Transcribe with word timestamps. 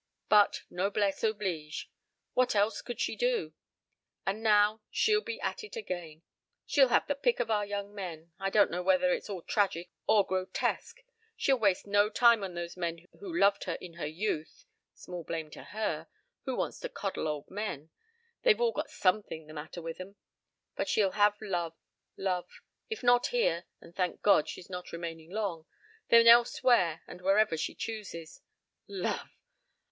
But 0.29 0.63
noblesse 0.71 1.23
oblige. 1.23 1.91
What 2.33 2.55
else 2.55 2.81
could 2.81 2.99
she 2.99 3.15
do? 3.15 3.53
And 4.25 4.41
now, 4.41 4.81
she'll 4.89 5.21
be 5.21 5.39
at 5.41 5.63
it 5.63 5.75
again. 5.75 6.23
She'll 6.65 6.87
have 6.87 7.05
the 7.05 7.13
pick 7.13 7.39
of 7.39 7.51
our 7.51 7.63
young 7.67 7.93
men 7.93 8.31
I 8.39 8.49
don't 8.49 8.71
know 8.71 8.81
whether 8.81 9.13
it's 9.13 9.29
all 9.29 9.43
tragic 9.43 9.91
or 10.07 10.25
grotesque. 10.25 11.03
She'll 11.37 11.59
waste 11.59 11.85
no 11.85 12.09
time 12.09 12.43
on 12.43 12.55
those 12.55 12.75
men 12.75 13.07
who 13.19 13.31
loved 13.39 13.65
her 13.65 13.75
in 13.75 13.93
her 13.93 14.07
youth 14.07 14.65
small 14.95 15.23
blame 15.23 15.51
to 15.51 15.65
her. 15.65 16.07
Who 16.45 16.55
wants 16.55 16.79
to 16.79 16.89
coddle 16.89 17.27
old 17.27 17.51
men? 17.51 17.91
They've 18.41 18.59
all 18.59 18.71
got 18.71 18.89
something 18.89 19.45
the 19.45 19.53
matter 19.53 19.83
with 19.83 19.99
'em.... 20.01 20.15
But 20.75 20.89
she'll 20.89 21.11
have 21.11 21.39
love 21.39 21.75
love 22.17 22.49
if 22.89 23.03
not 23.03 23.27
here 23.27 23.65
and 23.79 23.95
thank 23.95 24.23
God, 24.23 24.49
she's 24.49 24.67
not 24.67 24.91
remaining 24.93 25.29
long 25.29 25.67
then 26.09 26.25
elsewhere 26.27 27.03
and 27.05 27.21
wherever 27.21 27.55
she 27.55 27.75
chooses. 27.75 28.41
Love! 28.87 29.29